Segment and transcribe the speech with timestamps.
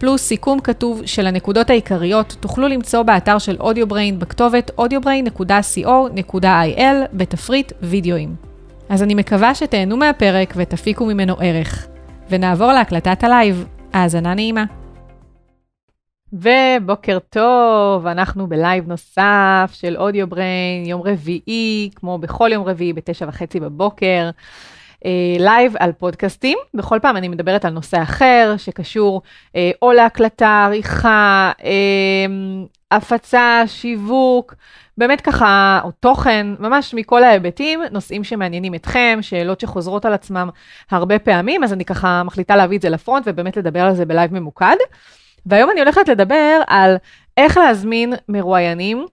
[0.00, 8.34] פלוס סיכום כתוב של הנקודות העיקריות, תוכלו למצוא באתר של אודיובריין בכתובת audiobrain.co.il בתפריט וידאוים.
[8.88, 11.86] אז אני מקווה שתהנו מהפרק ותפיקו ממנו ערך.
[12.30, 13.66] ונעבור להקלטת הלייב.
[13.92, 14.64] האזנה נעימה.
[16.32, 23.60] ובוקר טוב, אנחנו בלייב נוסף של אודיובריין, יום רביעי, כמו בכל יום רביעי בתשע וחצי
[23.60, 24.30] בבוקר.
[25.38, 26.58] לייב על פודקאסטים.
[26.74, 29.22] בכל פעם אני מדברת על נושא אחר שקשור
[29.56, 32.26] אה, או להקלטה, עריכה, אה,
[32.90, 34.54] הפצה, שיווק,
[34.98, 40.48] באמת ככה, או תוכן, ממש מכל ההיבטים, נושאים שמעניינים אתכם, שאלות שחוזרות על עצמם
[40.90, 44.34] הרבה פעמים, אז אני ככה מחליטה להביא את זה לפרונט ובאמת לדבר על זה בלייב
[44.34, 44.76] ממוקד.
[45.46, 46.96] והיום אני הולכת לדבר על
[47.36, 49.04] איך להזמין מרואיינים אה,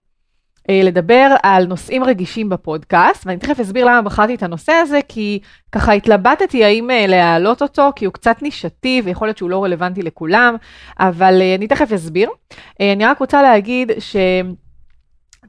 [0.69, 5.39] לדבר על נושאים רגישים בפודקאסט, ואני תכף אסביר למה בחרתי את הנושא הזה, כי
[5.71, 10.01] ככה התלבטתי האם אה, להעלות אותו, כי הוא קצת נישתי ויכול להיות שהוא לא רלוונטי
[10.01, 10.55] לכולם,
[10.99, 12.29] אבל אה, אני תכף אסביר.
[12.79, 14.15] אני רק רוצה להגיד ש...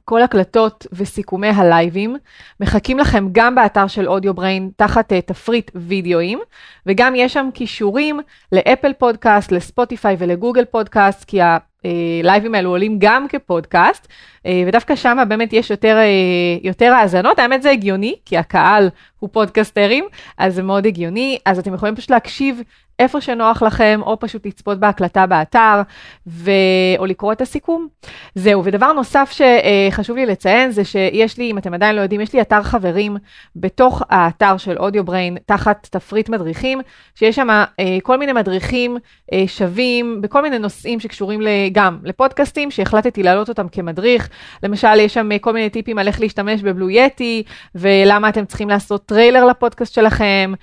[0.09, 2.15] כל הקלטות וסיכומי הלייבים
[2.59, 6.39] מחכים לכם גם באתר של אודיו בריין תחת תפריט וידאוים,
[6.85, 8.19] וגם יש שם קישורים
[8.51, 14.07] לאפל פודקאסט, לספוטיפיי ולגוגל פודקאסט, כי הלייבים האלו עולים גם כפודקאסט,
[14.45, 19.29] אה, ודווקא שם באמת יש יותר, אה, יותר האזנות, האמת זה הגיוני, כי הקהל הוא
[19.33, 20.05] פודקסטרים,
[20.37, 22.61] אז זה מאוד הגיוני, אז אתם יכולים פשוט להקשיב
[22.99, 25.81] איפה שנוח לכם, או פשוט לצפות בהקלטה באתר,
[26.27, 26.51] ו...
[26.97, 27.87] או לקרוא את הסיכום.
[28.35, 32.33] זהו, ודבר נוסף שחשוב לי לציין, זה שיש לי, אם אתם עדיין לא יודעים, יש
[32.33, 33.17] לי אתר חברים
[33.55, 36.81] בתוך האתר של אודיו בריין, תחת תפריט מדריכים,
[37.15, 37.65] שיש שם אה,
[38.03, 38.97] כל מיני מדריכים
[39.33, 44.29] אה, שווים, בכל מיני נושאים שקשורים גם לפודקאסטים, שהחלטתי להעלות אותם כמדריך.
[44.63, 47.43] למשל, יש שם אה, כל מיני טיפים על איך להשתמש בבלו יטי,
[47.75, 50.53] ולמה אתם צריכים לעשות טריילר לפודקאסט שלכם,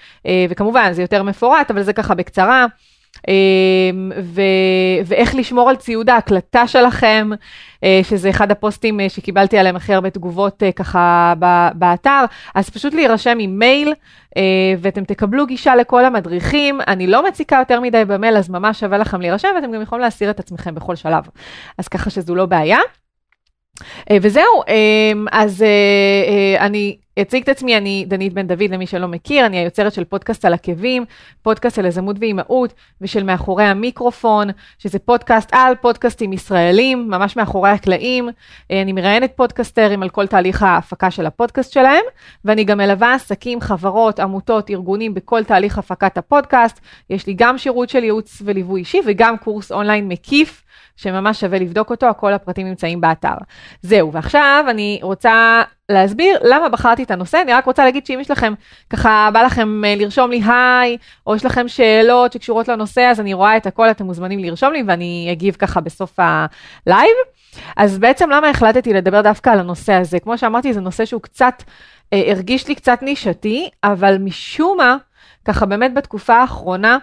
[0.50, 2.66] וכמובן, זה יותר מפורט, אבל זה ככה בקצרה.
[3.28, 7.30] אמ, ו- ואיך לשמור על ציוד ההקלטה שלכם,
[7.84, 11.34] אה, שזה אחד הפוסטים אה, שקיבלתי עליהם הכי הרבה תגובות אה, ככה
[11.74, 13.94] באתר, אז פשוט להירשם עם מייל,
[14.78, 16.80] ואתם תקבלו גישה לכל המדריכים.
[16.88, 20.30] אני לא מציקה יותר מדי במייל, אז ממש שווה לכם להירשם, ואתם גם יכולים להסיר
[20.30, 21.24] את עצמכם בכל שלב.
[21.78, 22.78] אז ככה שזו לא בעיה.
[24.22, 25.64] וזהו, אמ, אז
[26.58, 30.44] אני אציג את עצמי, אני דנית בן דוד, למי שלא מכיר, אני היוצרת של פודקאסט
[30.44, 31.04] על עקבים,
[31.42, 34.48] פודקאסט על יזמות ואימהות, ושל מאחורי המיקרופון,
[34.78, 38.28] שזה פודקאסט על פודקאסטים ישראלים, ממש מאחורי הקלעים.
[38.70, 42.04] אה, אני מראיינת פודקאסטרים על כל תהליך ההפקה של הפודקאסט שלהם,
[42.44, 46.80] ואני גם מלווה עסקים, חברות, עמותות, ארגונים בכל תהליך הפקת הפודקאסט.
[47.10, 50.62] יש לי גם שירות של ייעוץ וליווי אישי וגם קורס אונליין מקיף.
[50.96, 53.34] שממש שווה לבדוק אותו, כל הפרטים נמצאים באתר.
[53.82, 58.30] זהו, ועכשיו אני רוצה להסביר למה בחרתי את הנושא, אני רק רוצה להגיד שאם יש
[58.30, 58.54] לכם,
[58.90, 60.96] ככה בא לכם אה, לרשום לי היי,
[61.26, 64.82] או יש לכם שאלות שקשורות לנושא, אז אני רואה את הכל, אתם מוזמנים לרשום לי
[64.86, 67.16] ואני אגיב ככה בסוף הלייב.
[67.76, 70.20] אז בעצם למה החלטתי לדבר דווקא על הנושא הזה?
[70.20, 71.62] כמו שאמרתי, זה נושא שהוא קצת,
[72.12, 74.96] אה, הרגיש לי קצת נישתי, אבל משום מה,
[75.44, 76.98] ככה באמת בתקופה האחרונה,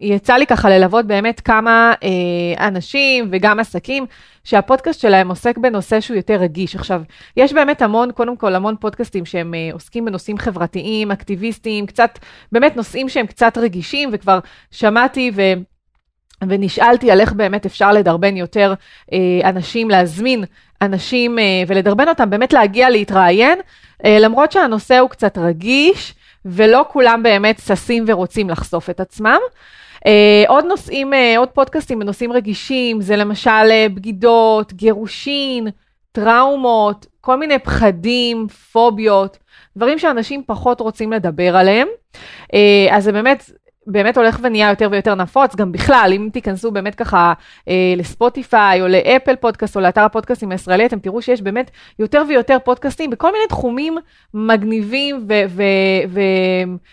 [0.00, 4.06] יצא לי ככה ללוות באמת כמה אה, אנשים וגם עסקים
[4.44, 6.76] שהפודקאסט שלהם עוסק בנושא שהוא יותר רגיש.
[6.76, 7.02] עכשיו,
[7.36, 12.18] יש באמת המון, קודם כל המון פודקאסטים שהם אה, עוסקים בנושאים חברתיים, אקטיביסטיים, קצת,
[12.52, 14.38] באמת נושאים שהם קצת רגישים, וכבר
[14.70, 15.42] שמעתי ו...
[16.48, 18.74] ונשאלתי על איך באמת אפשר לדרבן יותר
[19.12, 20.44] אה, אנשים, להזמין
[20.82, 23.58] אנשים אה, ולדרבן אותם באמת להגיע להתראיין,
[24.04, 26.14] אה, למרות שהנושא הוא קצת רגיש.
[26.46, 29.38] ולא כולם באמת ששים ורוצים לחשוף את עצמם.
[29.96, 35.68] Uh, עוד נושאים, uh, עוד פודקאסטים בנושאים רגישים, זה למשל uh, בגידות, גירושין,
[36.12, 39.38] טראומות, כל מיני פחדים, פוביות,
[39.76, 41.88] דברים שאנשים פחות רוצים לדבר עליהם.
[42.90, 43.50] אז זה באמת
[43.86, 47.32] באמת הולך ונהיה יותר ויותר נפוץ, גם בכלל, אם תיכנסו באמת ככה
[47.68, 52.56] אה, לספוטיפיי או לאפל פודקאסט או לאתר הפודקאסטים הישראלי, אתם תראו שיש באמת יותר ויותר
[52.64, 53.98] פודקאסטים בכל מיני תחומים
[54.34, 55.26] מגניבים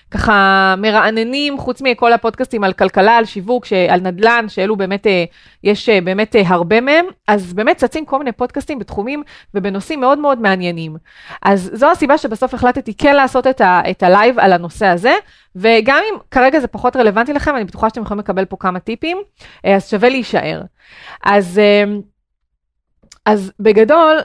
[0.10, 5.24] וככה מרעננים, חוץ מכל הפודקאסטים על כלכלה, על שיווק, על נדל"ן, שאלו באמת, אה,
[5.64, 9.24] יש אה, באמת אה, הרבה מהם, אז באמת צצים כל מיני פודקאסטים בתחומים
[9.54, 10.96] ובנושאים מאוד מאוד מעניינים.
[11.42, 15.14] אז זו הסיבה שבסוף החלטתי כן לעשות את, את הלייב על הנושא הזה.
[15.56, 19.18] וגם אם כרגע זה פחות רלוונטי לכם, אני בטוחה שאתם יכולים לקבל פה כמה טיפים,
[19.66, 20.62] אה, אז שווה להישאר.
[21.24, 21.84] אז, אה,
[23.26, 24.20] אז בגדול,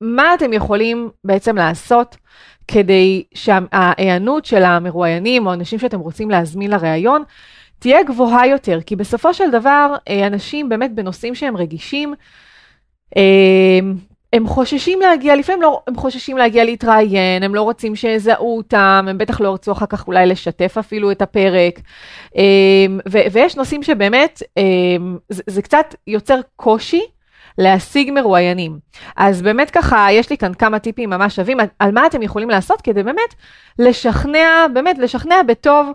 [0.00, 2.16] מה אתם יכולים בעצם לעשות
[2.68, 7.22] כדי שההיענות של המרואיינים או אנשים שאתם רוצים להזמין לראיון
[7.78, 12.14] תהיה גבוהה יותר, כי בסופו של דבר אה, אנשים באמת בנושאים שהם רגישים,
[14.32, 19.18] הם חוששים להגיע, לפעמים לא, הם חוששים להגיע להתראיין, הם לא רוצים שיזהו אותם, הם
[19.18, 21.80] בטח לא ירצו אחר כך אולי לשתף אפילו את הפרק.
[22.36, 22.42] אה,
[23.08, 24.42] ו- ויש נושאים שבאמת,
[25.28, 27.02] זה, זה קצת יוצר קושי.
[27.58, 28.78] להשיג מרואיינים.
[29.16, 32.80] אז באמת ככה, יש לי כאן כמה טיפים ממש שווים על מה אתם יכולים לעשות
[32.80, 33.34] כדי באמת
[33.78, 35.90] לשכנע, באמת לשכנע בטוב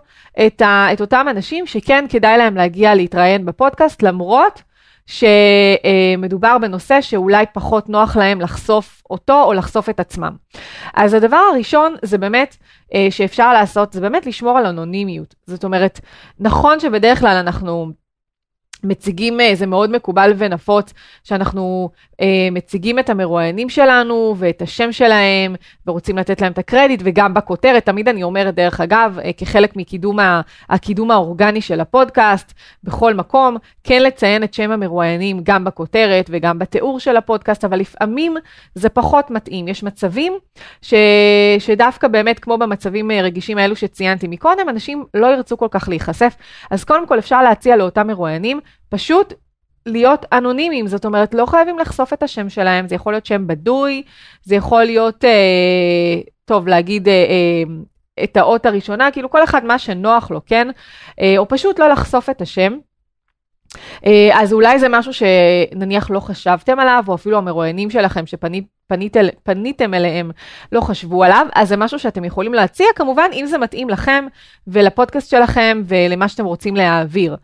[0.46, 4.62] את, ה, את אותם אנשים שכן כדאי להם להגיע להתראיין בפודקאסט, למרות
[5.08, 10.36] שמדובר בנושא שאולי פחות נוח להם לחשוף אותו או לחשוף את עצמם.
[10.94, 12.56] אז הדבר הראשון זה באמת
[12.94, 15.34] אה, שאפשר לעשות, זה באמת לשמור על אנונימיות.
[15.46, 16.00] זאת אומרת,
[16.40, 17.92] נכון שבדרך כלל אנחנו...
[18.84, 20.92] מציגים, אה, זה מאוד מקובל ונפוץ,
[21.24, 21.90] שאנחנו
[22.52, 25.54] מציגים את המרואיינים שלנו ואת השם שלהם,
[25.86, 30.18] ורוצים לתת להם את הקרדיט, וגם בכותרת, תמיד אני אומרת, דרך אגב, אה, כחלק מקידום
[30.18, 32.52] ה, הקידום האורגני של הפודקאסט,
[32.84, 38.36] בכל מקום, כן לציין את שם המרואיינים גם בכותרת וגם בתיאור של הפודקאסט, אבל לפעמים
[38.74, 39.68] זה פחות מתאים.
[39.68, 40.32] יש מצבים
[40.82, 40.94] ש,
[41.58, 46.34] שדווקא באמת, כמו במצבים אה, רגישים האלו שציינתי מקודם, אנשים לא ירצו כל כך להיחשף,
[46.70, 49.34] אז קודם כל אפשר להציע לאותם מרואיינים, פשוט
[49.88, 54.02] להיות אנונימיים, זאת אומרת, לא חייבים לחשוף את השם שלהם, זה יכול להיות שם בדוי,
[54.42, 59.78] זה יכול להיות, אה, טוב, להגיד אה, אה, את האות הראשונה, כאילו כל אחד מה
[59.78, 60.68] שנוח לו, כן?
[61.20, 62.72] אה, או פשוט לא לחשוף את השם.
[64.06, 68.77] אה, אז אולי זה משהו שנניח לא חשבתם עליו, או אפילו המרואיינים שלכם שפניתם
[69.94, 70.30] אליהם
[70.72, 74.26] לא חשבו עליו, אז זה משהו שאתם יכולים להציע, כמובן, אם זה מתאים לכם
[74.66, 77.36] ולפודקאסט שלכם ולמה שאתם רוצים להעביר.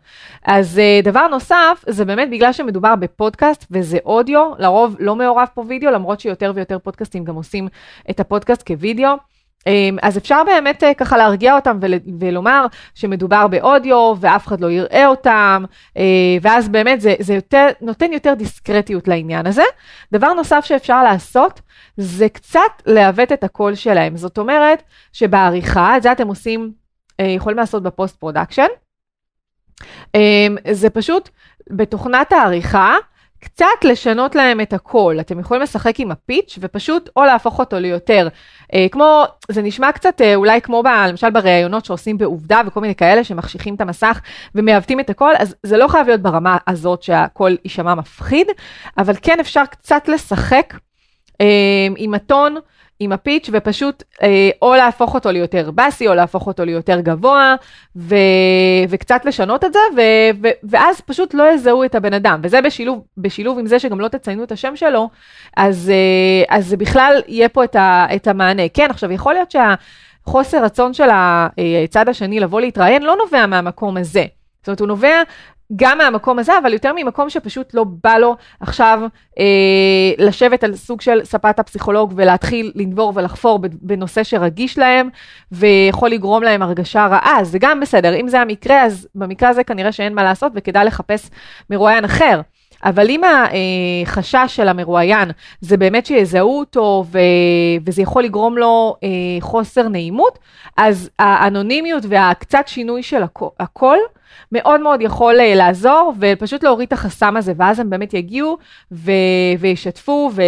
[0.43, 5.63] אז אה, דבר נוסף, זה באמת בגלל שמדובר בפודקאסט וזה אודיו, לרוב לא מעורב פה
[5.67, 7.67] וידאו, למרות שיותר ויותר פודקאסטים גם עושים
[8.09, 9.34] את הפודקאסט כווידאו.
[9.67, 12.65] אמ, אז אפשר באמת אה, ככה להרגיע אותם ול, ולומר
[12.95, 15.63] שמדובר באודיו ואף אחד לא יראה אותם,
[15.97, 16.03] אה,
[16.41, 19.63] ואז באמת זה, זה יותר, נותן יותר דיסקרטיות לעניין הזה.
[20.13, 21.61] דבר נוסף שאפשר לעשות
[21.97, 24.17] זה קצת לעוות את הקול שלהם.
[24.17, 24.83] זאת אומרת
[25.13, 26.71] שבעריכה, את זה אתם עושים,
[27.19, 28.67] אה, יכולים לעשות ב post production.
[30.15, 31.29] אמ, זה פשוט
[31.69, 32.95] בתוכנת העריכה,
[33.39, 35.19] קצת לשנות להם את הקול.
[35.19, 38.27] אתם יכולים לשחק עם ה pitch ופשוט או להפוך אותו ליותר.
[38.73, 42.95] אה, כמו, זה נשמע קצת אה, אולי כמו ב, למשל בראיונות שעושים בעובדה וכל מיני
[42.95, 44.21] כאלה שמחשיכים את המסך
[44.55, 48.47] ומעוותים את הקול, אז זה לא חייב להיות ברמה הזאת שהקול יישמע מפחיד,
[48.97, 50.73] אבל כן אפשר קצת לשחק
[51.41, 52.55] אה, עם הטון.
[52.99, 57.55] עם הפיץ' ופשוט אה, או להפוך אותו ליותר באסי או להפוך אותו ליותר גבוה
[57.95, 58.15] ו,
[58.89, 60.01] וקצת לשנות את זה ו,
[60.43, 64.07] ו, ואז פשוט לא יזהו את הבן אדם וזה בשילוב, בשילוב עם זה שגם לא
[64.07, 65.09] תציינו את השם שלו
[65.57, 68.69] אז, אה, אז בכלל יהיה פה את, ה, את המענה.
[68.73, 71.09] כן עכשיו יכול להיות שהחוסר רצון של
[71.83, 74.25] הצד השני לבוא להתראיין לא נובע מהמקום הזה.
[74.65, 75.21] זאת אומרת, הוא נובע
[75.75, 78.99] גם מהמקום הזה, אבל יותר ממקום שפשוט לא בא לו עכשיו
[79.39, 85.09] אה, לשבת על סוג של ספת הפסיכולוג ולהתחיל לנבור ולחפור בנושא שרגיש להם
[85.51, 88.15] ויכול לגרום להם הרגשה רעה, זה גם בסדר.
[88.15, 91.29] אם זה המקרה, אז במקרה הזה כנראה שאין מה לעשות וכדאי לחפש
[91.69, 92.41] מרואיין אחר.
[92.85, 97.19] אבל אם החשש של המרואיין זה באמת שיזהו אותו ו...
[97.85, 100.39] וזה יכול לגרום לו אה, חוסר נעימות,
[100.77, 103.21] אז האנונימיות והקצת שינוי של
[103.59, 103.99] הקול,
[104.51, 108.57] מאוד מאוד יכול uh, לעזור ופשוט להוריד את החסם הזה, ואז הם באמת יגיעו
[108.91, 109.11] ו-
[109.59, 110.41] וישתפו, ו-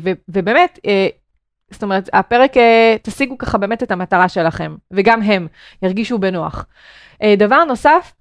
[0.00, 0.90] ו- ובאמת, uh,
[1.70, 2.52] זאת אומרת, הפרק,
[3.02, 5.46] תשיגו ככה באמת את המטרה שלכם, וגם הם
[5.82, 6.66] ירגישו בנוח.
[7.36, 8.12] דבר נוסף,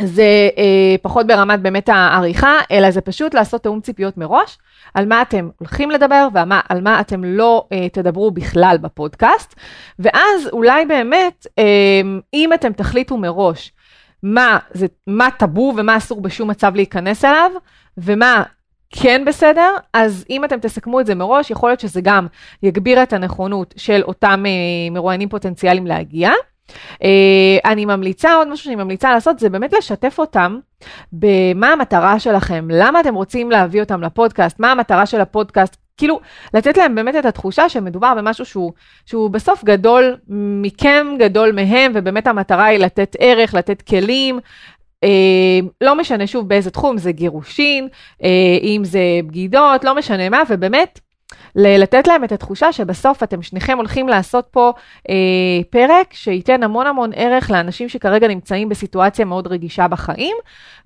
[0.00, 4.58] זה אה, פחות ברמת באמת העריכה, אלא זה פשוט לעשות תאום ציפיות מראש,
[4.94, 9.54] על מה אתם הולכים לדבר ועל מה אתם לא אה, תדברו בכלל בפודקאסט,
[9.98, 12.02] ואז אולי באמת, אה,
[12.34, 13.72] אם אתם תחליטו מראש
[14.22, 17.50] מה, זה, מה טאבו ומה אסור בשום מצב להיכנס אליו,
[17.98, 18.42] ומה
[18.90, 22.26] כן בסדר, אז אם אתם תסכמו את זה מראש, יכול להיות שזה גם
[22.62, 26.30] יגביר את הנכונות של אותם אה, מרואיינים פוטנציאליים להגיע.
[26.70, 27.04] Uh,
[27.64, 30.58] אני ממליצה, עוד משהו שאני ממליצה לעשות, זה באמת לשתף אותם
[31.12, 36.20] במה המטרה שלכם, למה אתם רוצים להביא אותם לפודקאסט, מה המטרה של הפודקאסט, כאילו,
[36.54, 38.72] לתת להם באמת את התחושה שמדובר במשהו שהוא,
[39.06, 40.16] שהוא בסוף גדול
[40.62, 44.40] מכם, גדול מהם, ובאמת המטרה היא לתת ערך, לתת כלים.
[45.04, 45.08] אה,
[45.80, 47.88] לא משנה שוב באיזה תחום, זה גירושין,
[48.22, 48.28] אה,
[48.62, 51.00] אם זה בגידות, לא משנה מה, ובאמת,
[51.56, 54.72] לתת להם את התחושה שבסוף אתם שניכם הולכים לעשות פה
[55.08, 55.14] אה,
[55.70, 60.36] פרק שייתן המון המון ערך לאנשים שכרגע נמצאים בסיטואציה מאוד רגישה בחיים,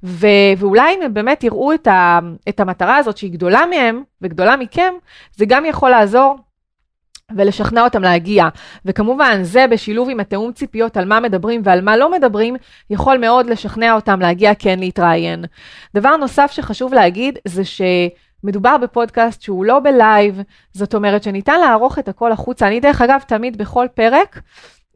[0.03, 0.27] ו,
[0.59, 4.93] ואולי אם הם באמת יראו את, ה, את המטרה הזאת שהיא גדולה מהם וגדולה מכם,
[5.37, 6.37] זה גם יכול לעזור
[7.37, 8.49] ולשכנע אותם להגיע.
[8.85, 12.57] וכמובן, זה בשילוב עם התיאום ציפיות על מה מדברים ועל מה לא מדברים,
[12.91, 15.45] יכול מאוד לשכנע אותם להגיע כן להתראיין.
[15.95, 17.83] דבר נוסף שחשוב להגיד זה ש...
[18.47, 20.41] מדובר בפודקאסט שהוא לא בלייב,
[20.73, 22.67] זאת אומרת שניתן לערוך את הכל החוצה.
[22.67, 24.41] אני דרך אגב תמיד בכל פרק,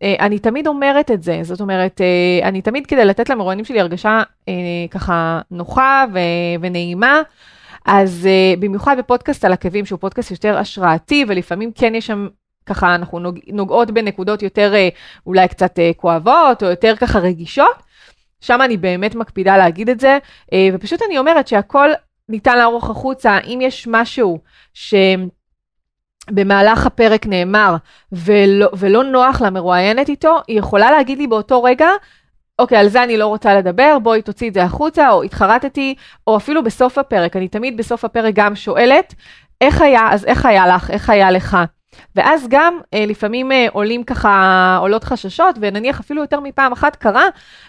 [0.03, 3.81] אה, אני תמיד אומרת את זה, זאת אומרת, אה, אני תמיד כדי לתת למרואיינים שלי
[3.81, 4.55] הרגשה אה,
[4.91, 6.05] ככה נוחה
[6.61, 7.23] ונעימה,
[7.87, 8.29] אז
[8.59, 12.29] במיוחד בפודקאסט על עקבים, שהוא פודקאסט יותר השראתי, ולפעמים כן יש שם
[12.67, 14.75] ככה, אנחנו נוג, נוגעות בנקודות יותר
[15.27, 17.83] אולי קצת כואבות, או יותר ככה רגישות.
[18.41, 20.19] שם אני באמת מקפידה להגיד את זה,
[20.73, 21.91] ופשוט אני אומרת שהכל
[22.31, 24.39] ניתן לערוך החוצה, אם יש משהו
[26.31, 27.77] שבמהלך הפרק נאמר
[28.13, 31.89] ולא, ולא נוח למרואיינת איתו, היא יכולה להגיד לי באותו רגע,
[32.59, 35.95] אוקיי, על זה אני לא רוצה לדבר, בואי תוציא את זה החוצה, או התחרטתי,
[36.27, 39.15] או אפילו בסוף הפרק, אני תמיד בסוף הפרק גם שואלת,
[39.61, 41.57] איך היה, אז איך היה לך, איך היה לך?
[42.17, 47.25] ואז גם אה, לפעמים אה, עולים ככה, עולות חששות, ונניח אפילו יותר מפעם אחת קרה,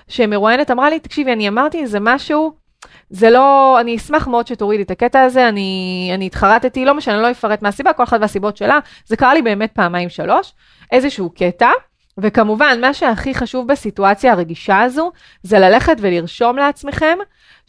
[0.07, 2.60] שמרואיינת אמרה לי, תקשיבי, אני אמרתי איזה משהו
[3.09, 7.23] זה לא, אני אשמח מאוד שתורידי את הקטע הזה, אני, אני התחרטתי, לא משנה, אני
[7.23, 10.53] לא אפרט מהסיבה, כל אחת והסיבות שלה, זה קרה לי באמת פעמיים שלוש,
[10.91, 11.69] איזשהו קטע,
[12.17, 15.11] וכמובן, מה שהכי חשוב בסיטואציה הרגישה הזו,
[15.43, 17.17] זה ללכת ולרשום לעצמכם,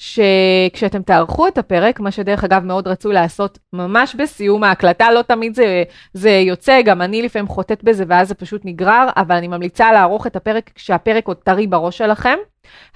[0.02, 5.54] שכשאתם תערכו את הפרק, מה שדרך אגב מאוד רצוי לעשות ממש בסיום ההקלטה, לא תמיד
[5.54, 5.82] זה,
[6.12, 10.26] זה יוצא, גם אני לפעמים חוטאת בזה ואז זה פשוט נגרר, אבל אני ממליצה לערוך
[10.26, 12.38] את הפרק כשהפרק עוד טרי בראש שלכם,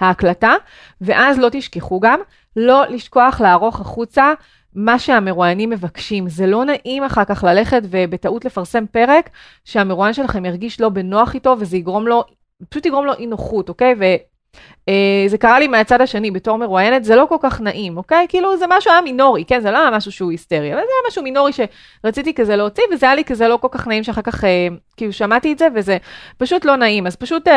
[0.00, 0.54] ההקלטה,
[1.00, 2.20] ואז לא תשכחו גם,
[2.56, 4.32] לא לשכוח לערוך החוצה
[4.74, 6.28] מה שהמרואיינים מבקשים.
[6.28, 9.30] זה לא נעים אחר כך ללכת ובטעות לפרסם פרק
[9.64, 12.24] שהמרואיין שלכם ירגיש לא בנוח איתו וזה יגרום לו,
[12.68, 13.92] פשוט יגרום לו אי נוחות, אוקיי?
[13.92, 14.35] Uh,
[15.26, 18.26] זה קרה לי מהצד השני בתור מרואיינת, זה לא כל כך נעים, אוקיי?
[18.28, 19.60] כאילו זה משהו היה מינורי, כן?
[19.60, 23.06] זה לא היה משהו שהוא היסטרי, אבל זה היה משהו מינורי שרציתי כזה להוציא, וזה
[23.06, 24.46] היה לי כזה לא כל כך נעים שאחר כך, uh,
[24.96, 25.96] כאילו שמעתי את זה, וזה
[26.38, 27.06] פשוט לא נעים.
[27.06, 27.50] אז פשוט uh,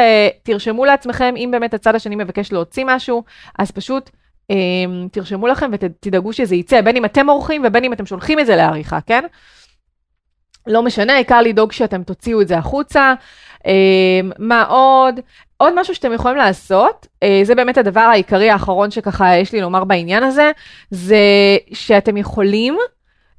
[0.44, 3.24] תרשמו לעצמכם, אם באמת הצד השני מבקש להוציא משהו,
[3.60, 4.10] אז פשוט
[4.51, 4.56] um,
[5.12, 8.56] תרשמו לכם ותדאגו שזה יצא, בין אם אתם עורכים ובין אם אתם שולחים את זה
[8.56, 9.24] לעריכה, כן?
[10.70, 13.14] לא משנה, העיקר לדאוג שאתם תוציאו את זה החוצה.
[13.58, 13.62] Um,
[14.40, 15.20] מה עוד?
[15.58, 19.84] עוד משהו שאתם יכולים לעשות, uh, זה באמת הדבר העיקרי האחרון שככה יש לי לומר
[19.84, 20.52] בעניין הזה,
[20.92, 21.18] זה
[21.74, 22.78] שאתם יכולים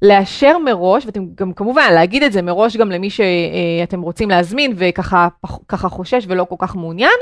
[0.01, 5.89] לאשר מראש, ואתם גם כמובן להגיד את זה מראש גם למי שאתם רוצים להזמין וככה
[5.89, 7.19] חושש ולא כל כך מעוניין,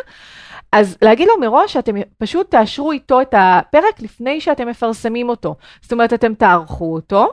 [0.71, 5.55] אז להגיד לו מראש שאתם פשוט תאשרו איתו את הפרק לפני שאתם מפרסמים אותו.
[5.81, 7.27] זאת אומרת, אתם תערכו אותו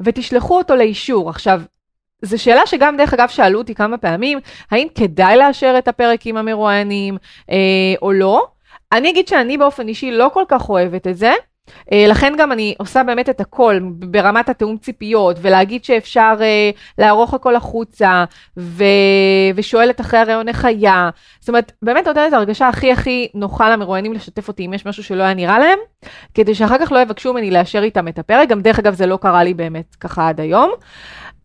[0.00, 1.30] ותשלחו אותו לאישור.
[1.30, 1.62] עכשיו,
[2.22, 4.38] זו שאלה שגם, דרך אגב, שאלו אותי כמה פעמים,
[4.70, 7.16] האם כדאי לאשר את הפרק עם המרואיינים
[7.50, 7.56] אה,
[8.02, 8.46] או לא?
[8.92, 11.32] אני אגיד שאני באופן אישי לא כל כך אוהבת את זה.
[11.92, 17.34] אה, לכן גם אני עושה באמת את הכל ברמת התיאום ציפיות, ולהגיד שאפשר אה, לערוך
[17.34, 18.24] הכל החוצה,
[18.56, 18.84] ו...
[19.54, 21.10] ושואלת אחרי הראיון איך היה.
[21.40, 25.22] זאת אומרת, באמת נותנת הרגשה הכי הכי נוחה למרואיינים לשתף אותי אם יש משהו שלא
[25.22, 25.78] היה נראה להם,
[26.34, 28.48] כדי שאחר כך לא יבקשו ממני לאשר איתם את הפרק.
[28.48, 30.70] גם דרך אגב, זה לא קרה לי באמת ככה עד היום.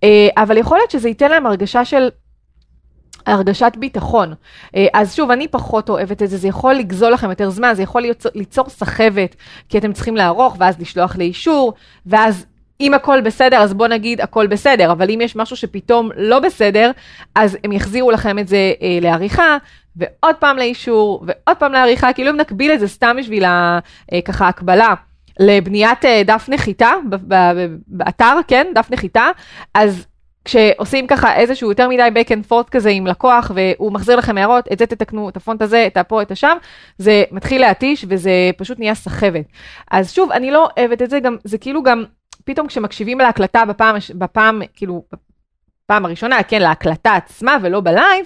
[0.03, 2.09] אה, אבל יכול להיות שזה ייתן להם הרגשה של
[3.25, 4.33] הרגשת ביטחון.
[4.75, 7.83] אה, אז שוב, אני פחות אוהבת את זה, זה יכול לגזול לכם יותר זמן, זה
[7.83, 8.03] יכול
[8.35, 9.35] ליצור, סחבת,
[9.69, 11.73] כי אתם צריכים לערוך ואז לשלוח לאישור,
[12.05, 12.45] ואז
[12.81, 16.91] אם הכל בסדר, אז בוא נגיד הכל בסדר, אבל אם יש משהו שפתאום לא בסדר,
[17.35, 19.57] אז הם יחזירו לכם את זה אה, לעריכה,
[19.95, 23.79] ועוד פעם לאישור, ועוד פעם לעריכה, כאילו אם נקביל את זה סתם בשביל ה,
[24.13, 24.93] אה, ככה הקבלה.
[25.39, 26.91] לבניית אה, דף נחיתה
[27.87, 29.29] באתר, כן, דף נחיתה,
[29.73, 30.05] אז
[30.45, 34.71] כשעושים ככה איזשהו יותר מדי back and forth כזה עם לקוח והוא מחזיר לכם הערות,
[34.71, 36.57] את זה תתקנו, את הפונט הזה, את הפה, את השם,
[36.97, 39.45] זה מתחיל להתיש וזה פשוט נהיה סחבת.
[39.91, 42.03] אז שוב, אני לא אוהבת את זה, גם, זה כאילו גם,
[42.43, 45.03] פתאום כשמקשיבים להקלטה בפעם, בפעם, כאילו,
[45.85, 48.25] פעם הראשונה, כן, להקלטה עצמה ולא בלייב,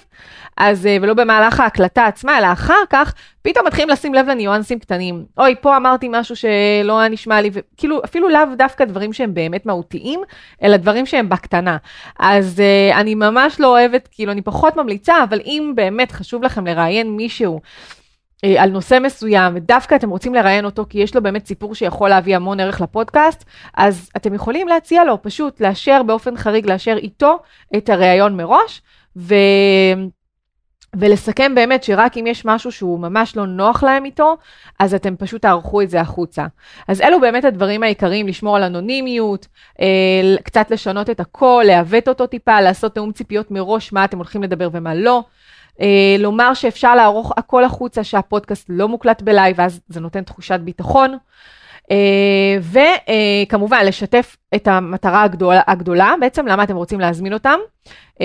[0.56, 5.24] אז, אה, ולא במהלך ההקלטה עצמה, אלא אחר כך, פתאום מתחילים לשים לב לניואנסים קטנים.
[5.38, 9.66] אוי, פה אמרתי משהו שלא היה נשמע לי, וכאילו, אפילו לאו דווקא דברים שהם באמת
[9.66, 10.20] מהותיים,
[10.62, 11.76] אלא דברים שהם בקטנה.
[12.18, 12.62] אז
[12.92, 17.10] uh, אני ממש לא אוהבת, כאילו, אני פחות ממליצה, אבל אם באמת חשוב לכם לראיין
[17.10, 17.97] מישהו, אה,
[18.58, 22.36] על נושא מסוים, ודווקא אתם רוצים לראיין אותו כי יש לו באמת סיפור שיכול להביא
[22.36, 23.44] המון ערך לפודקאסט,
[23.76, 27.38] אז אתם יכולים להציע לו פשוט לאשר באופן חריג, לאשר איתו
[27.76, 28.82] את הראיון מראש,
[29.16, 29.34] ו...
[30.96, 34.36] ולסכם באמת שרק אם יש משהו שהוא ממש לא נוח להם איתו,
[34.78, 36.46] אז אתם פשוט תערכו את זה החוצה.
[36.88, 39.46] אז אלו באמת הדברים העיקריים, לשמור על אנונימיות,
[39.80, 39.86] אה,
[40.42, 44.68] קצת לשנות את הכל, לעוות אותו טיפה, לעשות תאום ציפיות מראש, מה אתם הולכים לדבר
[44.72, 45.24] ומה לא.
[45.80, 51.16] אה, לומר שאפשר לערוך הכל החוצה, שהפודקאסט לא מוקלט בלייב, ואז זה נותן תחושת ביטחון.
[51.78, 52.76] Uh,
[53.46, 57.58] וכמובן, לשתף את המטרה הגדולה, הגדולה, בעצם למה אתם רוצים להזמין אותם,
[57.88, 58.22] uh,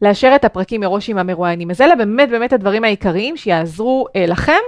[0.00, 1.70] ולאשר את הפרקים מראש עם המרואיינים.
[1.70, 4.60] אז אלה באמת באמת הדברים העיקריים שיעזרו לכם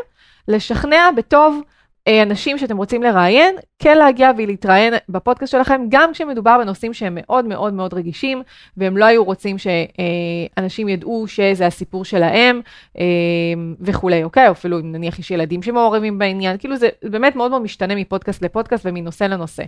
[0.49, 1.75] לשכנע בטוב אה,
[2.09, 7.75] אנשים שאתם רוצים לראיין, כן להגיע ולהתראיין בפודקאסט שלכם, גם כשמדובר בנושאים שהם מאוד מאוד
[7.75, 8.43] מאוד רגישים,
[8.77, 12.61] והם לא היו רוצים שאנשים ידעו שזה הסיפור שלהם
[12.99, 13.05] אה,
[13.81, 14.47] וכולי, אוקיי?
[14.47, 18.43] או אפילו אם נניח יש ילדים שמעורבים בעניין, כאילו זה באמת מאוד מאוד משתנה מפודקאסט
[18.43, 19.63] לפודקאסט ומנושא לנושא.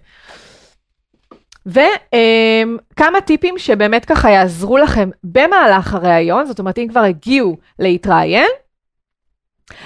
[1.67, 8.49] וכמה טיפים שבאמת ככה יעזרו לכם במהלך הראיון, זאת אומרת אם כבר הגיעו להתראיין,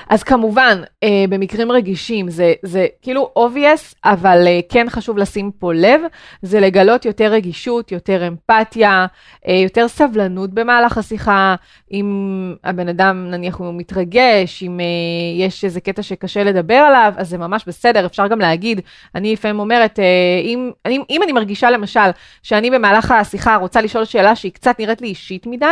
[0.09, 5.73] אז כמובן, אה, במקרים רגישים זה, זה כאילו obvious, אבל אה, כן חשוב לשים פה
[5.73, 6.01] לב,
[6.43, 9.07] זה לגלות יותר רגישות, יותר אמפתיה,
[9.49, 11.55] אה, יותר סבלנות במהלך השיחה,
[11.93, 17.29] אם הבן אדם נניח הוא מתרגש, אם אה, יש איזה קטע שקשה לדבר עליו, אז
[17.29, 18.81] זה ממש בסדר, אפשר גם להגיד,
[19.15, 20.05] אני לפעמים אומרת, אה,
[20.43, 22.11] אם, אני, אם אני מרגישה למשל
[22.43, 25.67] שאני במהלך השיחה רוצה לשאול שאלה שהיא קצת נראית לי אישית מדי,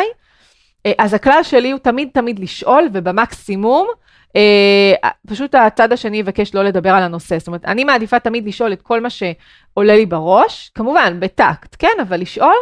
[0.86, 3.88] אה, אז הכלל שלי הוא תמיד תמיד לשאול, ובמקסימום,
[4.36, 7.38] אה, פשוט הצד השני יבקש לא לדבר על הנושא.
[7.38, 11.96] זאת אומרת, אני מעדיפה תמיד לשאול את כל מה שעולה לי בראש, כמובן, בטקט, כן,
[12.02, 12.54] אבל לשאול,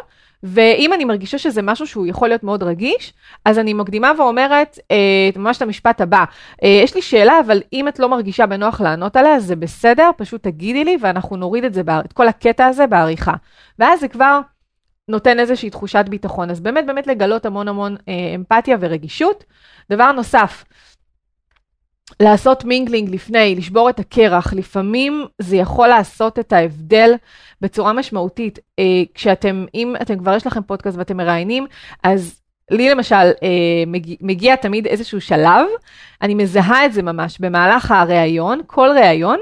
[0.43, 3.13] ואם אני מרגישה שזה משהו שהוא יכול להיות מאוד רגיש,
[3.45, 6.25] אז אני מקדימה ואומרת אה, ממש את המשפט הבא.
[6.65, 10.43] אה, יש לי שאלה, אבל אם את לא מרגישה בנוח לענות עליה, זה בסדר, פשוט
[10.43, 13.33] תגידי לי, ואנחנו נוריד את זה, את כל הקטע הזה בעריכה.
[13.79, 14.41] ואז זה כבר...
[15.09, 16.51] נותן איזושהי תחושת ביטחון.
[16.51, 19.45] אז באמת באמת לגלות המון המון אה, אמפתיה ורגישות.
[19.91, 20.65] דבר נוסף,
[22.23, 27.15] לעשות mingling לפני, לשבור את הקרח, לפעמים זה יכול לעשות את ההבדל
[27.61, 28.59] בצורה משמעותית.
[28.79, 28.85] אה,
[29.15, 31.67] כשאתם, אם אתם כבר יש לכם פודקאסט ואתם מראיינים,
[32.03, 35.67] אז לי למשל אה, מגיע, מגיע תמיד איזשהו שלב,
[36.23, 39.39] אני מזהה את זה ממש במהלך הראיון, כל ראיון,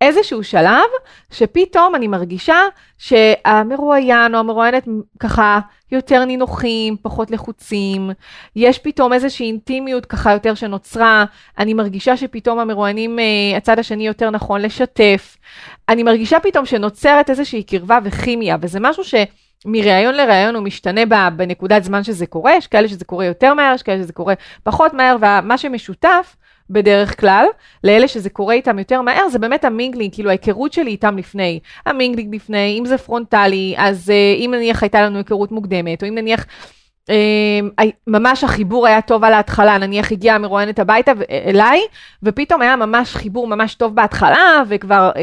[0.00, 0.88] איזשהו שלב
[1.30, 2.56] שפתאום אני מרגישה
[2.98, 4.84] שהמרואיין או המרואיינת
[5.20, 5.60] ככה
[5.92, 8.10] יותר נינוחים, פחות לחוצים,
[8.56, 11.24] יש פתאום איזושהי אינטימיות ככה יותר שנוצרה,
[11.58, 15.36] אני מרגישה שפתאום המרואיינים, אה, הצד השני יותר נכון לשתף,
[15.88, 19.14] אני מרגישה פתאום שנוצרת איזושהי קרבה וכימיה, וזה משהו ש...
[19.66, 23.82] מראיון לראיון הוא משתנה בנקודת זמן שזה קורה, יש כאלה שזה קורה יותר מהר, יש
[23.82, 26.36] כאלה שזה קורה פחות מהר, ומה שמשותף
[26.70, 27.46] בדרך כלל,
[27.84, 31.60] לאלה שזה קורה איתם יותר מהר, זה באמת ה mingling, כאילו ההיכרות שלי איתם לפני.
[31.86, 36.08] ה mingling לפני, אם זה פרונטלי, אז uh, אם נניח הייתה לנו היכרות מוקדמת, או
[36.08, 36.46] אם נניח...
[37.06, 41.80] Uh, ממש החיבור היה טוב על ההתחלה, נניח הגיעה המרואיינת הביתה אליי,
[42.22, 45.18] ופתאום היה ממש חיבור ממש טוב בהתחלה, וכבר uh,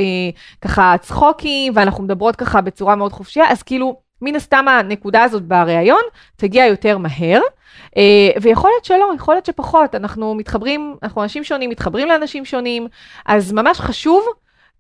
[0.62, 6.02] ככה צחוקים, ואנחנו מדברות ככה בצורה מאוד חופשייה, אז כאילו, מן הסתם הנקודה הזאת בריאיון
[6.36, 7.42] תגיע יותר מהר.
[7.98, 12.88] אה, ויכול להיות שלא, יכול להיות שפחות, אנחנו מתחברים, אנחנו אנשים שונים, מתחברים לאנשים שונים,
[13.26, 14.26] אז ממש חשוב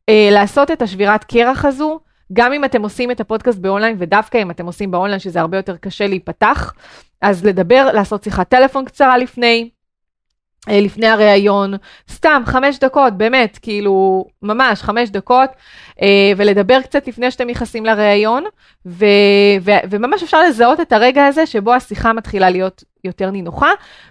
[0.09, 1.99] אה, לעשות את השבירת קרח הזו,
[2.33, 5.77] גם אם אתם עושים את הפודקאסט באונליין, ודווקא אם אתם עושים באונליין, שזה הרבה יותר
[5.77, 6.73] קשה להיפתח,
[7.21, 9.69] אז לדבר, לעשות שיחת טלפון קצרה לפני,
[10.67, 11.73] לפני הראיון,
[12.11, 15.49] סתם חמש דקות, באמת, כאילו, ממש חמש דקות,
[16.01, 18.43] אה, ולדבר קצת לפני שאתם נכנסים לראיון,
[19.89, 23.69] וממש אפשר לזהות את הרגע הזה שבו השיחה מתחילה להיות יותר נינוחה,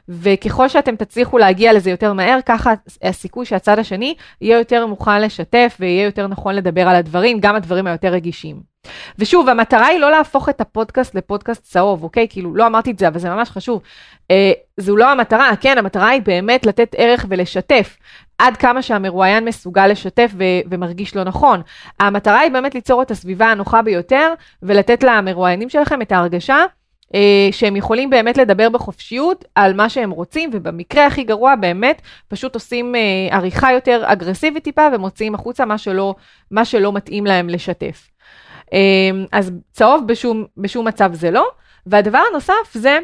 [0.09, 5.76] וככל שאתם תצליחו להגיע לזה יותר מהר, ככה הסיכוי שהצד השני יהיה יותר מוכן לשתף
[5.80, 8.74] ויהיה יותר נכון לדבר על הדברים, גם הדברים היותר רגישים.
[9.18, 12.26] ושוב, המטרה היא לא להפוך את הפודקאסט לפודקאסט צהוב, אוקיי?
[12.30, 13.83] כאילו, לא אמרתי את זה, אבל זה ממש חשוב.
[14.30, 17.96] אה, זו לא המטרה, כן, המטרה היא באמת לתת ערך ולשתף.
[18.38, 21.61] עד כמה שהמרואיין מסוגל לשתף ו- ומרגיש לא נכון.
[22.00, 26.57] המטרה היא באמת ליצור את הסביבה הנוחה ביותר, ולתת למרואיינים שלכם את ההרגשה
[27.53, 32.94] שהם יכולים באמת לדבר בחופשיות על מה שהם רוצים, ובמקרה הכי גרוע באמת פשוט עושים
[32.94, 33.00] אה,
[33.31, 36.14] עריכה יותר אגרסיבית טיפה ומוציאים החוצה מה שלא,
[36.50, 38.09] מה שלא מתאים להם לשתף.
[38.72, 41.46] אמ, אז צהוב בשום, בשום מצב זה לא.
[41.87, 42.98] והדבר הנוסף זה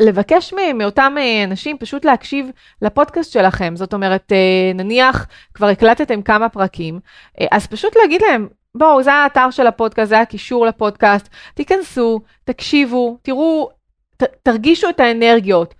[0.00, 2.50] לבקש מאותם אה, אנשים פשוט להקשיב
[2.82, 3.76] לפודקאסט שלכם.
[3.76, 7.00] זאת אומרת, אה, נניח כבר הקלטתם כמה פרקים,
[7.40, 13.18] אה, אז פשוט להגיד להם, בואו, זה האתר של הפודקאסט, זה הקישור לפודקאסט, תיכנסו, תקשיבו,
[13.22, 13.70] תראו,
[14.16, 15.74] ת, תרגישו את האנרגיות.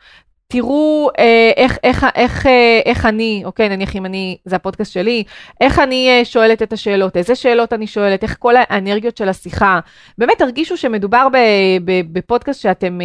[0.48, 5.24] תראו אה, איך, איך, איך, אה, איך אני, אוקיי, נניח אם אני, זה הפודקאסט שלי,
[5.60, 9.80] איך אני אה, שואלת את השאלות, איזה שאלות אני שואלת, איך כל האנרגיות של השיחה.
[10.18, 11.36] באמת תרגישו שמדובר ב,
[11.84, 13.00] ב, בפודקאסט שאתם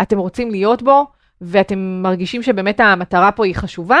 [0.00, 1.06] אה, רוצים להיות בו,
[1.40, 3.98] ואתם מרגישים שבאמת המטרה פה היא חשובה,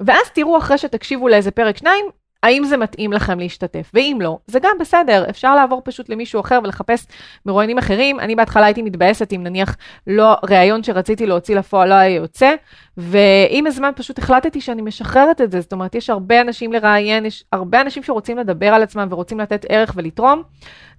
[0.00, 2.06] ואז תראו אחרי שתקשיבו לאיזה פרק שניים,
[2.42, 3.90] האם זה מתאים לכם להשתתף?
[3.94, 7.06] ואם לא, זה גם בסדר, אפשר לעבור פשוט למישהו אחר ולחפש
[7.46, 8.20] מרואיינים אחרים.
[8.20, 9.76] אני בהתחלה הייתי מתבאסת אם נניח
[10.06, 12.54] לא, ראיון שרציתי להוציא לפועל לא היה יוצא,
[12.96, 15.60] ועם הזמן פשוט החלטתי שאני משחררת את זה.
[15.60, 19.66] זאת אומרת, יש הרבה אנשים לראיין, יש הרבה אנשים שרוצים לדבר על עצמם ורוצים לתת
[19.68, 20.42] ערך ולתרום.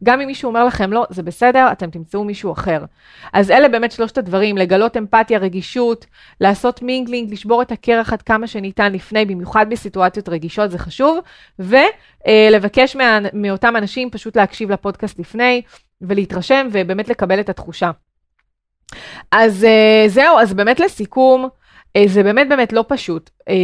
[0.04, 2.86] גם אם מישהו אומר לכם לא, זה בסדר, אתם תמצאו מישהו אחר.
[3.34, 6.06] אז אלה באמת שלושת הדברים, לגלות אמפתיה, רגישות,
[6.42, 11.20] לעשות mingling, לשבור את הקרח עד כמה שניתן לפני, במיוחד בסיטואציות רגישות, זה חשוב,
[11.60, 15.62] ולבקש מה, מאותם אנשים פשוט להקשיב לפודקאסט לפני,
[16.02, 17.92] ולהתרשם, ובאמת לקבל את התחושה.
[19.32, 21.50] אז אה, זהו, אז באמת לסיכום, אה,
[22.06, 23.56] זה באמת באמת לא פשוט אה,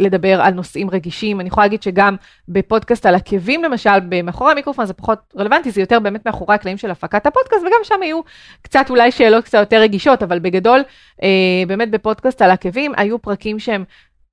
[0.00, 1.40] לדבר על נושאים רגישים.
[1.40, 2.16] אני יכולה להגיד שגם
[2.48, 3.90] בפודקאסט על עקבים למשל,
[4.24, 8.02] מאחורי המיקרופון זה פחות רלוונטי, זה יותר באמת מאחורי הקלעים של הפקת הפודקאסט, וגם שם
[8.02, 8.20] היו
[8.62, 10.80] קצת אולי שאלות קצת יותר רגישות, אבל בגדול,
[11.22, 11.28] אה,
[11.66, 13.84] באמת בפודקאסט על עקבים היו פרקים שהם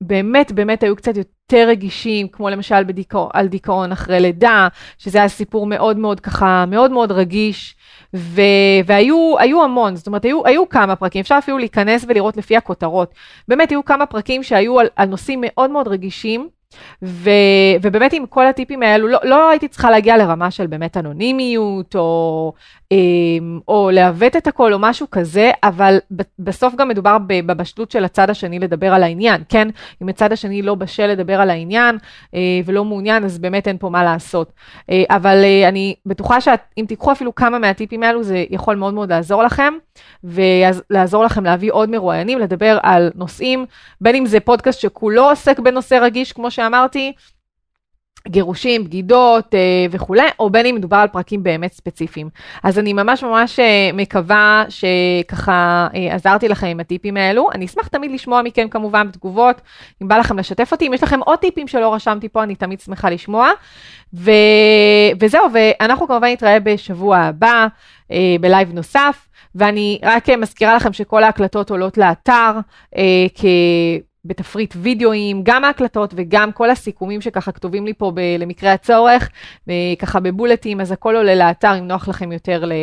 [0.02, 5.28] באמת באמת היו קצת יותר רגישים, כמו למשל בדיכא, על דיכאון אחרי לידה, שזה היה
[5.28, 7.76] סיפור מאוד מאוד ככה, מאוד מאוד רגיש.
[8.14, 8.42] ו...
[8.86, 13.14] והיו המון, זאת אומרת, היו, היו כמה פרקים, אפשר אפילו להיכנס ולראות לפי הכותרות.
[13.48, 16.50] באמת, היו כמה פרקים שהיו על, על נושאים מאוד מאוד רגישים,
[17.04, 17.30] ו,
[17.82, 22.54] ובאמת עם כל הטיפים האלו, לא, לא הייתי צריכה להגיע לרמה של באמת אנונימיות, או,
[23.68, 25.98] או לעוות את הכל, או משהו כזה, אבל
[26.40, 29.68] בסוף גם מדובר בבשלות של הצד השני לדבר על העניין, כן?
[30.02, 31.98] אם הצד השני לא בשל לדבר על העניין
[32.36, 34.52] אה, ולא מעוניין, אז באמת אין פה מה לעשות.
[34.90, 39.10] אה, אבל אה, אני בטוחה שאם תיקחו אפילו כמה מהטיפים האלו, זה יכול מאוד מאוד
[39.10, 39.74] לעזור לכם,
[40.24, 43.66] ולעזור לכם להביא עוד מרואיינים, לדבר על נושאים,
[44.02, 47.14] בין אם זה פודקאסט שכולו עוסק בנושא רגיש, כמו שאמרתי,
[48.30, 49.60] גירושים, בגידות אה,
[49.92, 52.30] וכולי, או בין אם מדובר על פרקים באמת ספציפיים.
[52.64, 57.50] אז אני ממש ממש אה, מקווה שככה אה, עזרתי לכם עם הטיפים האלו.
[57.52, 59.62] אני אשמח תמיד לשמוע מכם כמובן בתגובות,
[60.04, 60.88] אם בא לכם לשתף אותי.
[60.88, 63.50] אם יש לכם עוד טיפים שלא רשמתי פה, אני תמיד שמחה לשמוע.
[64.14, 64.32] ו...
[65.20, 67.68] וזהו, ואנחנו כמובן נתראה בשבוע הבא
[68.12, 69.28] אה, בלייב נוסף.
[69.56, 72.52] ואני רק מזכירה לכם שכל ההקלטות עולות לאתר
[72.98, 73.46] אה, כ...
[74.28, 79.30] בתפריט וידאוים, גם ההקלטות וגם כל הסיכומים שככה כתובים לי פה ב- למקרה הצורך,
[80.00, 82.74] ככה בבולטים, אז הכל עולה לאתר אם נוח לכם יותר ל-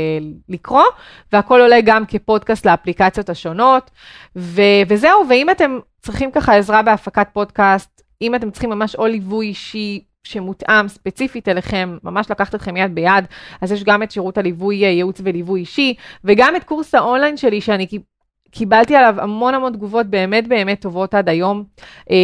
[0.48, 0.85] לקרוא,
[1.33, 3.90] והכל עולה גם כפודקאסט לאפליקציות השונות,
[4.37, 9.46] ו- וזהו, ואם אתם צריכים ככה עזרה בהפקת פודקאסט, אם אתם צריכים ממש או ליווי
[9.46, 13.24] אישי, שמותאם ספציפית אליכם, ממש לקחת אתכם יד ביד,
[13.61, 17.87] אז יש גם את שירות הליווי, ייעוץ וליווי אישי, וגם את קורס האונליין שלי, שאני
[18.55, 21.64] קיבלתי עליו המון המון תגובות באמת באמת טובות עד היום,
[22.11, 22.17] אה,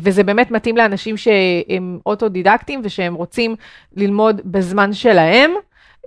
[0.00, 3.56] וזה באמת מתאים לאנשים שהם אוטודידקטים ושהם רוצים
[3.96, 5.50] ללמוד בזמן שלהם.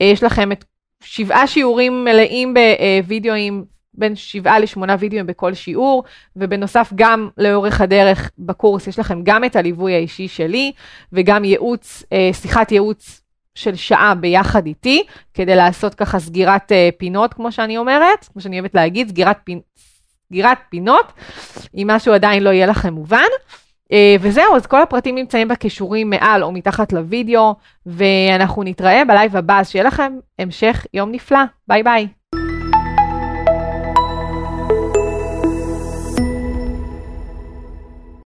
[0.02, 0.66] אה, יש לכם את
[1.04, 6.04] שבעה שיעורים מלאים בווידאוים, בין שבעה לשמונה וידאוים בכל שיעור,
[6.36, 10.72] ובנוסף גם לאורך הדרך בקורס יש לכם גם את הליווי האישי שלי,
[11.14, 13.21] וגם ייעוץ, אה, שיחת ייעוץ
[13.56, 18.60] של שעה ביחד איתי, כדי לעשות ככה סגירת uh, פינות, כמו שאני אומרת, כמו שאני
[18.60, 19.60] אוהבת להגיד, סגירת, פינ...
[20.28, 21.14] סגירת פינות,
[21.76, 23.30] אם משהו עדיין לא יהיה לכם מובן.
[23.84, 29.60] Uh, וזהו, אז כל הפרטים נמצאים בכישורים מעל או מתחת לוידאו, ואנחנו נתראה בלייב הבא,
[29.60, 31.40] אז שיהיה לכם המשך יום נפלא.
[31.68, 32.21] ביי ביי.